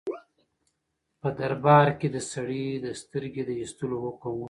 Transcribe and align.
په 1.21 1.29
دربار 1.39 1.87
کې 1.99 2.07
د 2.15 2.17
سړي 2.31 2.65
د 2.85 2.87
سترګې 3.01 3.43
د 3.45 3.51
ایستلو 3.61 3.97
حکم 4.05 4.31
وشو. 4.35 4.39